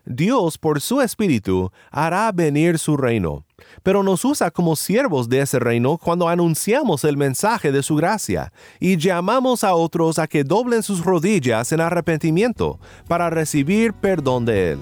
Dios, 0.05 0.57
por 0.57 0.79
su 0.79 1.01
Espíritu, 1.01 1.69
hará 1.91 2.31
venir 2.31 2.79
su 2.79 2.95
reino, 2.95 3.44
pero 3.83 4.03
nos 4.03 4.25
usa 4.25 4.51
como 4.51 4.75
siervos 4.75 5.29
de 5.29 5.41
ese 5.41 5.59
reino 5.59 5.97
cuando 5.97 6.27
anunciamos 6.27 7.03
el 7.03 7.17
mensaje 7.17 7.71
de 7.71 7.83
su 7.83 7.95
gracia 7.95 8.51
y 8.79 8.97
llamamos 8.97 9.63
a 9.63 9.75
otros 9.75 10.19
a 10.19 10.27
que 10.27 10.43
doblen 10.43 10.83
sus 10.83 11.03
rodillas 11.03 11.71
en 11.71 11.81
arrepentimiento 11.81 12.79
para 13.07 13.29
recibir 13.29 13.93
perdón 13.93 14.45
de 14.45 14.71
Él. 14.71 14.79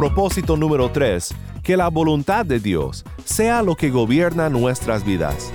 Propósito 0.00 0.56
número 0.56 0.90
3. 0.90 1.34
Que 1.62 1.76
la 1.76 1.88
voluntad 1.88 2.46
de 2.46 2.58
Dios 2.58 3.04
sea 3.26 3.62
lo 3.62 3.76
que 3.76 3.90
gobierna 3.90 4.48
nuestras 4.48 5.04
vidas. 5.04 5.52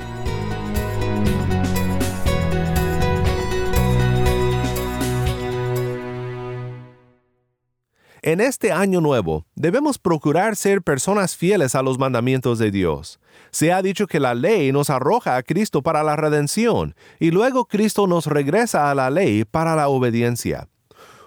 En 8.25 8.41
este 8.41 8.71
año 8.71 9.01
nuevo, 9.01 9.45
debemos 9.53 9.99
procurar 9.99 10.55
ser 10.55 10.81
personas 10.81 11.35
fieles 11.35 11.75
a 11.75 11.83
los 11.83 11.99
mandamientos 11.99 12.57
de 12.57 12.71
Dios. 12.71 13.19
Se 13.51 13.71
ha 13.71 13.83
dicho 13.83 14.07
que 14.07 14.19
la 14.19 14.33
ley 14.33 14.71
nos 14.71 14.89
arroja 14.89 15.35
a 15.35 15.43
Cristo 15.43 15.83
para 15.83 16.01
la 16.01 16.15
redención 16.15 16.95
y 17.19 17.29
luego 17.29 17.65
Cristo 17.65 18.07
nos 18.07 18.25
regresa 18.25 18.89
a 18.89 18.95
la 18.95 19.11
ley 19.11 19.45
para 19.45 19.75
la 19.75 19.89
obediencia. 19.89 20.67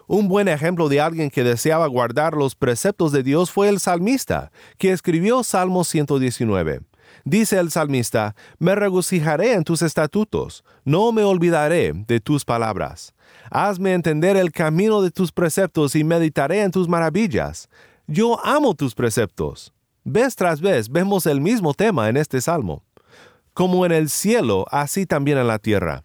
Un 0.09 0.26
buen 0.26 0.49
ejemplo 0.49 0.88
de 0.88 1.00
alguien 1.00 1.31
que 1.31 1.45
deseaba 1.45 1.87
guardar 1.87 2.35
los 2.35 2.57
preceptos 2.57 3.12
de 3.12 3.23
Dios 3.23 3.52
fue 3.52 3.69
el 3.69 3.78
salmista, 3.78 4.50
que 4.76 4.90
escribió 4.90 5.45
Salmo 5.45 5.85
119. 5.85 6.81
Dice 7.25 7.61
el 7.61 7.71
salmista, 7.71 8.35
Me 8.59 8.75
regocijaré 8.75 9.52
en 9.52 9.62
tus 9.62 9.83
estatutos, 9.83 10.64
no 10.85 11.12
me 11.12 11.23
olvidaré 11.23 11.93
de 11.93 12.19
tus 12.19 12.45
palabras. 12.45 13.14
Hazme 13.50 13.95
entender 13.95 14.37
el 14.37 14.52
camino 14.52 15.00
de 15.00 15.11
tus 15.11 15.33
preceptos 15.33 15.95
y 15.95 16.05
meditaré 16.05 16.62
en 16.62 16.71
tus 16.71 16.88
maravillas. 16.88 17.69
Yo 18.07 18.45
amo 18.45 18.75
tus 18.75 18.95
preceptos. 18.95 19.73
Vez 20.05 20.37
tras 20.37 20.61
vez 20.61 20.88
vemos 20.90 21.26
el 21.26 21.40
mismo 21.40 21.75
tema 21.75 22.09
en 22.09 22.17
este 22.17 22.40
salmo. 22.40 22.83
Como 23.55 23.87
en 23.87 23.93
el 23.93 24.11
cielo, 24.11 24.67
así 24.71 25.07
también 25.07 25.38
en 25.38 25.46
la 25.46 25.59
tierra. 25.59 26.05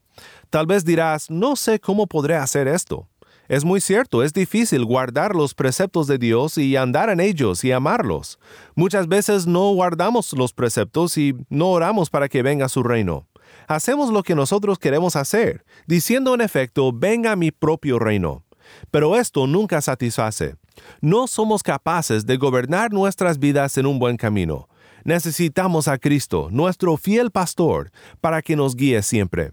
Tal 0.50 0.65
vez 0.65 0.86
dirás, 0.86 1.30
no 1.30 1.56
sé 1.56 1.80
cómo 1.80 2.08
podré 2.08 2.36
hacer 2.36 2.67
esto. 2.67 3.08
Es 3.50 3.65
muy 3.65 3.82
cierto, 3.82 4.24
es 4.24 4.32
difícil 4.32 4.86
guardar 4.86 5.36
los 5.36 5.54
preceptos 5.54 6.08
de 6.08 6.17
Dios 6.17 6.58
y 6.58 6.78
andar 6.78 7.10
en 7.10 7.20
ellos 7.20 7.63
y 7.63 7.72
amarlos. 7.72 8.39
Muchas 8.74 9.08
veces 9.08 9.48
no 9.48 9.74
guardamos 9.74 10.32
los 10.34 10.54
preceptos 10.54 11.17
y 11.17 11.36
no 11.50 11.72
oramos 11.72 12.10
para 12.10 12.30
que 12.30 12.41
venga 12.41 12.70
su 12.70 12.84
reino 12.84 13.28
hacemos 13.67 14.10
lo 14.10 14.23
que 14.23 14.36
nosotros 14.36 14.80
queremos 14.80 15.15
hacer, 15.15 15.65
diciendo 15.88 16.34
en 16.34 16.41
efecto, 16.41 16.91
venga 16.93 17.36
mi 17.36 17.52
propio 17.52 17.99
reino. 17.99 18.43
Pero 18.91 19.15
esto 19.15 19.47
nunca 19.47 19.82
satisface. 19.82 20.56
No 21.02 21.28
somos 21.28 21.63
capaces 21.63 22.26
de 22.26 22.38
gobernar 22.38 22.91
nuestras 22.91 23.39
vidas 23.39 23.78
en 23.78 23.86
un 23.86 23.99
buen 23.99 24.17
camino. 24.17 24.67
Necesitamos 25.04 25.88
a 25.88 25.97
Cristo, 25.97 26.47
nuestro 26.52 26.95
fiel 26.97 27.30
pastor, 27.30 27.91
para 28.21 28.41
que 28.41 28.56
nos 28.56 28.76
guíe 28.76 29.04
siempre. 29.04 29.52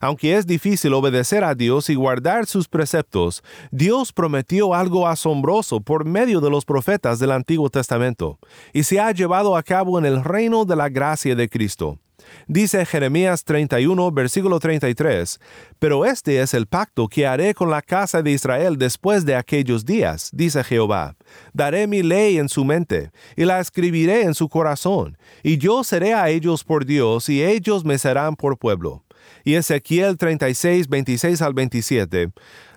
Aunque 0.00 0.36
es 0.36 0.46
difícil 0.46 0.92
obedecer 0.92 1.44
a 1.44 1.54
Dios 1.54 1.88
y 1.88 1.94
guardar 1.94 2.44
sus 2.44 2.68
preceptos, 2.68 3.42
Dios 3.70 4.12
prometió 4.12 4.74
algo 4.74 5.08
asombroso 5.08 5.80
por 5.80 6.04
medio 6.04 6.42
de 6.42 6.50
los 6.50 6.66
profetas 6.66 7.18
del 7.18 7.30
Antiguo 7.30 7.70
Testamento, 7.70 8.38
y 8.74 8.82
se 8.82 9.00
ha 9.00 9.10
llevado 9.12 9.56
a 9.56 9.62
cabo 9.62 9.98
en 9.98 10.04
el 10.04 10.22
reino 10.22 10.66
de 10.66 10.76
la 10.76 10.90
gracia 10.90 11.34
de 11.34 11.48
Cristo. 11.48 11.98
Dice 12.46 12.84
Jeremías 12.84 13.44
31, 13.44 14.12
versículo 14.12 14.60
33, 14.60 15.40
Pero 15.78 16.04
este 16.04 16.40
es 16.40 16.54
el 16.54 16.66
pacto 16.66 17.08
que 17.08 17.26
haré 17.26 17.54
con 17.54 17.70
la 17.70 17.82
casa 17.82 18.22
de 18.22 18.30
Israel 18.30 18.76
después 18.78 19.24
de 19.24 19.36
aquellos 19.36 19.84
días, 19.84 20.30
dice 20.32 20.62
Jehová. 20.64 21.16
Daré 21.52 21.86
mi 21.86 22.02
ley 22.02 22.38
en 22.38 22.48
su 22.48 22.64
mente, 22.64 23.10
y 23.36 23.44
la 23.44 23.60
escribiré 23.60 24.22
en 24.22 24.34
su 24.34 24.48
corazón, 24.48 25.18
y 25.42 25.58
yo 25.58 25.84
seré 25.84 26.14
a 26.14 26.28
ellos 26.28 26.64
por 26.64 26.84
Dios, 26.84 27.28
y 27.28 27.42
ellos 27.42 27.84
me 27.84 27.98
serán 27.98 28.36
por 28.36 28.58
pueblo. 28.58 29.04
Y 29.44 29.54
Ezequiel 29.54 30.16
36, 30.16 30.88
26 30.88 31.42
al 31.42 31.54
27, 31.54 32.30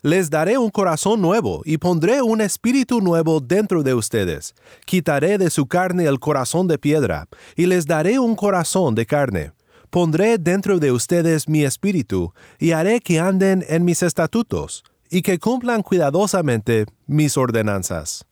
Les 0.08 0.30
daré 0.30 0.58
un 0.58 0.70
corazón 0.70 1.20
nuevo 1.20 1.64
y 1.66 1.80
pondré 1.80 2.22
un 2.22 2.40
espíritu 2.40 3.02
nuevo 3.02 3.42
dentro 3.42 3.84
de 3.84 3.94
ustedes. 3.94 4.56
Quitaré 4.86 5.38
de 5.38 5.50
su 5.50 5.66
carne 5.66 6.06
el 6.06 6.18
corazón 6.18 6.66
de 6.70 6.78
piedra 6.78 7.28
y 7.58 7.66
les 7.66 7.86
daré 7.88 8.18
un 8.18 8.38
corazón 8.38 8.96
de 8.96 9.06
carne. 9.06 9.52
Pondré 9.90 10.38
dentro 10.38 10.80
de 10.80 10.94
ustedes 10.94 11.50
mi 11.50 11.66
espíritu 11.66 12.32
y 12.58 12.72
haré 12.72 13.02
que 13.02 13.20
anden 13.20 13.66
en 13.68 13.84
mis 13.84 14.02
estatutos 14.02 14.86
y 15.10 15.24
que 15.24 15.40
cumplan 15.40 15.84
cuidadosamente 15.84 16.86
mis 17.06 17.36
ordenanzas. 17.36 18.24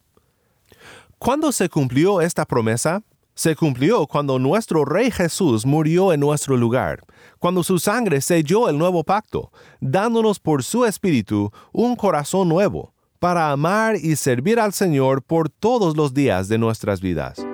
¿Cuándo 1.20 1.52
se 1.52 1.68
cumplió 1.68 2.22
esta 2.22 2.46
promesa? 2.46 3.04
Se 3.36 3.56
cumplió 3.56 4.08
cuando 4.08 4.40
nuestro 4.40 4.86
Rey 4.86 5.12
Jesús 5.12 5.66
murió 5.66 6.14
en 6.14 6.22
nuestro 6.22 6.56
lugar, 6.56 7.04
cuando 7.38 7.64
su 7.64 7.80
sangre 7.80 8.22
selló 8.22 8.70
el 8.70 8.78
nuevo 8.78 9.04
pacto, 9.04 9.52
dándonos 9.82 10.40
por 10.40 10.64
su 10.64 10.86
Espíritu 10.86 11.52
un 11.74 11.98
corazón 11.98 12.48
nuevo, 12.48 12.94
para 13.20 13.52
amar 13.52 13.98
y 13.98 14.16
servir 14.16 14.60
al 14.60 14.72
Señor 14.72 15.22
por 15.22 15.50
todos 15.50 15.98
los 15.98 16.14
días 16.14 16.48
de 16.48 16.58
nuestras 16.58 17.02
vidas. 17.02 17.46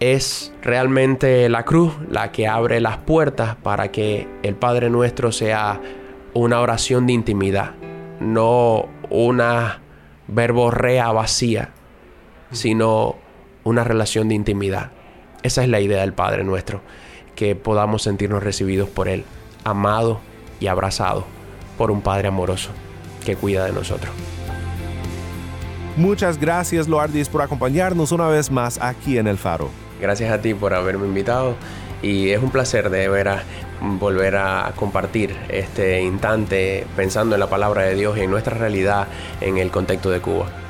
Es 0.00 0.52
realmente 0.60 1.48
la 1.48 1.64
cruz 1.64 1.94
la 2.10 2.32
que 2.32 2.48
abre 2.48 2.80
las 2.80 2.98
puertas 2.98 3.54
para 3.56 3.92
que 3.92 4.28
el 4.42 4.56
Padre 4.56 4.90
nuestro 4.90 5.30
sea 5.30 5.80
una 6.34 6.60
oración 6.60 7.06
de 7.06 7.12
intimidad, 7.12 7.74
no 8.18 8.88
una 9.10 9.80
verborrea 10.26 11.12
vacía, 11.12 11.72
sino 12.50 13.23
una 13.64 13.84
relación 13.84 14.28
de 14.28 14.34
intimidad. 14.34 14.90
Esa 15.42 15.62
es 15.62 15.68
la 15.68 15.80
idea 15.80 16.00
del 16.00 16.12
Padre 16.12 16.44
nuestro, 16.44 16.80
que 17.34 17.56
podamos 17.56 18.02
sentirnos 18.02 18.42
recibidos 18.42 18.88
por 18.88 19.08
Él, 19.08 19.24
amados 19.64 20.18
y 20.60 20.68
abrazados 20.68 21.24
por 21.76 21.90
un 21.90 22.00
Padre 22.00 22.28
amoroso 22.28 22.70
que 23.24 23.36
cuida 23.36 23.64
de 23.64 23.72
nosotros. 23.72 24.12
Muchas 25.96 26.38
gracias, 26.38 26.88
Loardis, 26.88 27.28
por 27.28 27.42
acompañarnos 27.42 28.12
una 28.12 28.28
vez 28.28 28.50
más 28.50 28.80
aquí 28.80 29.18
en 29.18 29.26
El 29.26 29.38
Faro. 29.38 29.70
Gracias 30.00 30.30
a 30.32 30.40
ti 30.40 30.52
por 30.52 30.74
haberme 30.74 31.06
invitado 31.06 31.54
y 32.02 32.30
es 32.30 32.42
un 32.42 32.50
placer 32.50 32.90
de 32.90 33.08
ver 33.08 33.28
a, 33.28 33.42
volver 33.80 34.36
a 34.36 34.72
compartir 34.76 35.36
este 35.48 36.02
instante 36.02 36.86
pensando 36.96 37.36
en 37.36 37.40
la 37.40 37.48
palabra 37.48 37.82
de 37.82 37.94
Dios 37.94 38.18
y 38.18 38.22
en 38.22 38.30
nuestra 38.30 38.56
realidad 38.56 39.06
en 39.40 39.58
el 39.58 39.70
contexto 39.70 40.10
de 40.10 40.20
Cuba. 40.20 40.63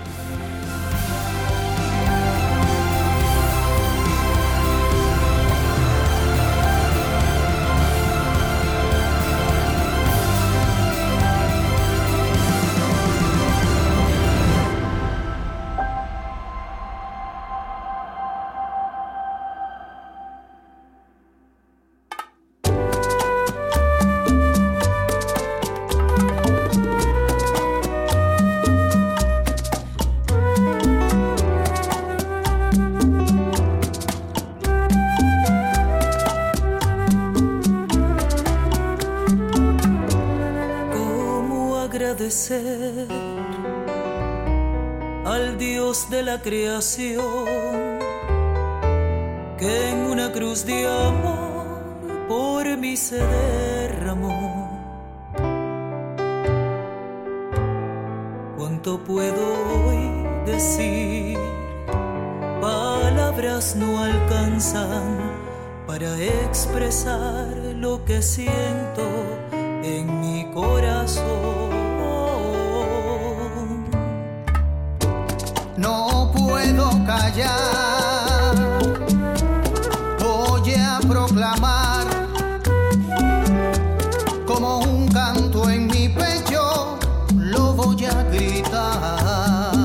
Creación 46.40 47.25
que 49.59 49.90
en 49.90 49.99
una 50.11 50.33
cruz 50.33 50.64
de 50.64 50.87
amor 50.87 52.27
por 52.29 52.77
mí 52.77 52.97
se 52.97 53.18
derramó. 53.18 54.70
¿Cuánto 58.57 59.03
puedo 59.05 59.44
hoy 59.87 60.25
decir, 60.47 61.38
palabras 62.61 63.77
no 63.77 64.03
alcanzan 64.03 65.44
para 65.87 66.18
expresar 66.18 67.55
lo 67.77 68.05
que 68.05 68.23
siento 68.23 69.03
en 69.83 70.20
mi 70.20 70.51
corazón. 70.53 71.63
Callar, 77.05 78.55
voy 80.19 80.75
a 80.75 80.99
proclamar 81.07 82.07
como 84.47 84.79
un 84.81 85.09
canto 85.09 85.69
en 85.69 85.87
mi 85.87 86.09
pecho, 86.09 86.97
lo 87.37 87.75
voy 87.75 88.05
a 88.07 88.23
gritar. 88.25 89.84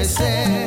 acontecer. 0.00 0.59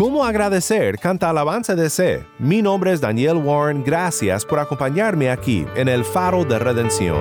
¿Cómo 0.00 0.24
agradecer? 0.24 0.96
Canta 0.96 1.28
alabanza 1.28 1.74
de 1.74 1.90
C. 1.90 2.24
Mi 2.38 2.62
nombre 2.62 2.90
es 2.90 3.02
Daniel 3.02 3.36
Warren. 3.36 3.84
Gracias 3.84 4.46
por 4.46 4.58
acompañarme 4.58 5.28
aquí 5.28 5.66
en 5.76 5.88
el 5.88 6.06
Faro 6.06 6.42
de 6.42 6.58
Redención. 6.58 7.18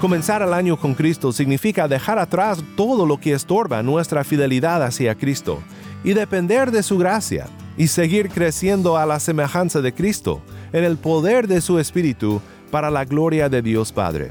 Comenzar 0.00 0.42
el 0.42 0.54
año 0.54 0.78
con 0.78 0.94
Cristo 0.94 1.32
significa 1.32 1.88
dejar 1.88 2.20
atrás 2.20 2.62
todo 2.76 3.04
lo 3.04 3.18
que 3.18 3.32
estorba 3.32 3.82
nuestra 3.82 4.22
fidelidad 4.22 4.80
hacia 4.84 5.16
Cristo 5.16 5.58
y 6.04 6.12
depender 6.12 6.70
de 6.70 6.84
su 6.84 6.98
gracia 6.98 7.48
y 7.76 7.88
seguir 7.88 8.28
creciendo 8.28 8.96
a 8.96 9.06
la 9.06 9.18
semejanza 9.18 9.80
de 9.80 9.92
Cristo 9.92 10.40
en 10.72 10.84
el 10.84 10.98
poder 10.98 11.48
de 11.48 11.60
su 11.60 11.80
Espíritu 11.80 12.40
para 12.70 12.92
la 12.92 13.04
gloria 13.04 13.48
de 13.48 13.60
Dios 13.60 13.90
Padre. 13.90 14.30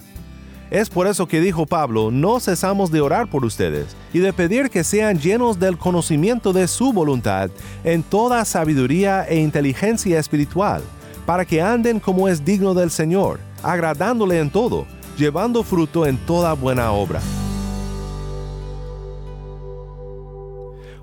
Es 0.70 0.90
por 0.90 1.08
eso 1.08 1.28
que 1.28 1.40
dijo 1.40 1.66
Pablo, 1.66 2.12
no 2.12 2.42
cesamos 2.42 2.92
de 2.92 3.00
orar 3.00 3.30
por 3.30 3.46
ustedes 3.46 3.96
y 4.12 4.20
de 4.20 4.34
pedir 4.34 4.70
que 4.70 4.84
sean 4.84 5.18
llenos 5.18 5.60
del 5.60 5.78
conocimiento 5.78 6.52
de 6.52 6.68
su 6.68 6.92
voluntad 6.92 7.50
en 7.86 8.04
toda 8.04 8.44
sabiduría 8.44 9.24
e 9.24 9.38
inteligencia 9.40 10.20
espiritual, 10.20 10.82
para 11.26 11.46
que 11.46 11.62
anden 11.62 12.02
como 12.02 12.28
es 12.28 12.44
digno 12.44 12.74
del 12.74 12.92
Señor, 12.92 13.40
agradándole 13.64 14.40
en 14.40 14.50
todo, 14.50 14.86
llevando 15.18 15.64
fruto 15.64 16.06
en 16.06 16.18
toda 16.18 16.54
buena 16.54 16.92
obra. 16.92 17.22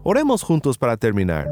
Oremos 0.03 0.43
juntos 0.43 0.77
para 0.77 0.99
terminar. 0.99 1.49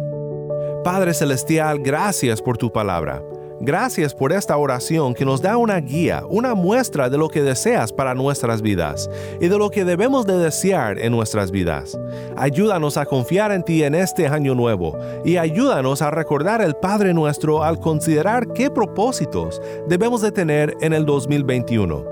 Padre 0.85 1.15
Celestial, 1.15 1.79
gracias 1.79 2.43
por 2.43 2.59
tu 2.59 2.71
palabra. 2.71 3.23
Gracias 3.65 4.13
por 4.13 4.33
esta 4.33 4.57
oración 4.57 5.15
que 5.15 5.25
nos 5.25 5.41
da 5.41 5.57
una 5.57 5.77
guía, 5.77 6.25
una 6.29 6.53
muestra 6.53 7.09
de 7.09 7.17
lo 7.17 7.29
que 7.29 7.45
deseas 7.45 7.93
para 7.93 8.13
nuestras 8.13 8.61
vidas 8.61 9.09
y 9.41 9.47
de 9.47 9.57
lo 9.57 9.71
que 9.71 9.85
debemos 9.85 10.27
de 10.27 10.37
desear 10.37 10.99
en 10.99 11.13
nuestras 11.13 11.53
vidas. 11.53 11.97
Ayúdanos 12.37 12.97
a 12.97 13.07
confiar 13.07 13.53
en 13.53 13.63
ti 13.63 13.85
en 13.85 13.95
este 13.95 14.27
año 14.27 14.57
nuevo 14.57 14.99
y 15.25 15.37
ayúdanos 15.37 16.03
a 16.03 16.11
recordar 16.11 16.61
el 16.61 16.75
Padre 16.75 17.15
nuestro 17.15 17.63
al 17.63 17.79
considerar 17.79 18.49
qué 18.53 18.69
propósitos 18.69 19.63
debemos 19.87 20.23
de 20.23 20.33
tener 20.33 20.77
en 20.81 20.93
el 20.93 21.07
2021. 21.07 22.05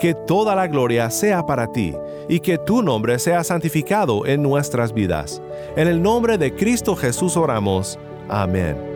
Que 0.00 0.12
toda 0.12 0.56
la 0.56 0.66
gloria 0.66 1.08
sea 1.10 1.46
para 1.46 1.70
ti 1.70 1.94
y 2.28 2.40
que 2.40 2.58
tu 2.58 2.82
nombre 2.82 3.20
sea 3.20 3.44
santificado 3.44 4.26
en 4.26 4.42
nuestras 4.42 4.92
vidas. 4.92 5.40
En 5.76 5.86
el 5.86 6.02
nombre 6.02 6.36
de 6.36 6.52
Cristo 6.52 6.96
Jesús 6.96 7.36
oramos. 7.36 7.96
Amén. 8.28 8.95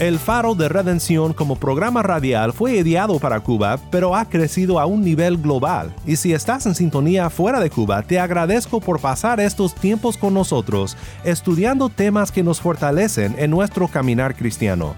El 0.00 0.18
Faro 0.18 0.56
de 0.56 0.68
Redención 0.68 1.32
como 1.32 1.54
programa 1.54 2.02
radial 2.02 2.52
fue 2.52 2.78
ideado 2.78 3.20
para 3.20 3.38
Cuba, 3.38 3.78
pero 3.92 4.16
ha 4.16 4.28
crecido 4.28 4.80
a 4.80 4.86
un 4.86 5.04
nivel 5.04 5.36
global. 5.36 5.94
Y 6.04 6.16
si 6.16 6.32
estás 6.32 6.66
en 6.66 6.74
sintonía 6.74 7.30
fuera 7.30 7.60
de 7.60 7.70
Cuba, 7.70 8.02
te 8.02 8.18
agradezco 8.18 8.80
por 8.80 9.00
pasar 9.00 9.38
estos 9.38 9.72
tiempos 9.72 10.16
con 10.16 10.34
nosotros, 10.34 10.96
estudiando 11.22 11.90
temas 11.90 12.32
que 12.32 12.42
nos 12.42 12.60
fortalecen 12.60 13.36
en 13.38 13.52
nuestro 13.52 13.86
caminar 13.86 14.34
cristiano. 14.34 14.96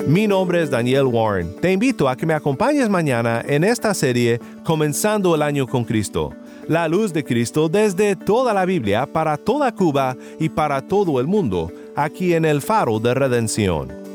Mi 0.07 0.29
nombre 0.29 0.63
es 0.63 0.71
Daniel 0.71 1.07
Warren. 1.07 1.57
Te 1.61 1.73
invito 1.73 2.09
a 2.09 2.17
que 2.17 2.27
me 2.27 2.35
acompañes 2.35 2.89
mañana 2.89 3.45
en 3.47 3.65
esta 3.65 3.93
serie 3.93 4.41
Comenzando 4.63 5.35
el 5.35 5.43
año 5.43 5.67
con 5.67 5.85
Cristo. 5.85 6.33
La 6.69 6.87
luz 6.87 7.13
de 7.13 7.25
Cristo 7.25 7.69
desde 7.69 8.15
toda 8.15 8.55
la 8.55 8.65
Biblia 8.65 9.07
para 9.07 9.37
toda 9.37 9.75
Cuba 9.75 10.17
y 10.39 10.49
para 10.49 10.81
todo 10.81 11.19
el 11.21 11.27
mundo, 11.27 11.73
aquí 11.97 12.35
en 12.35 12.45
el 12.45 12.63
Faro 12.63 13.01
de 13.01 13.15
Redención. 13.15 14.06